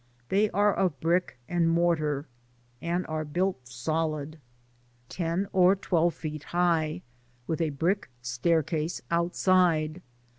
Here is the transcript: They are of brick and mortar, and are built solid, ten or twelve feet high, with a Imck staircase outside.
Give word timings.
They 0.29 0.49
are 0.49 0.73
of 0.73 0.99
brick 0.99 1.37
and 1.47 1.69
mortar, 1.69 2.25
and 2.81 3.05
are 3.05 3.23
built 3.23 3.67
solid, 3.67 4.39
ten 5.09 5.47
or 5.53 5.75
twelve 5.75 6.15
feet 6.15 6.45
high, 6.45 7.03
with 7.45 7.61
a 7.61 7.69
Imck 7.69 8.05
staircase 8.23 9.03
outside. 9.11 10.01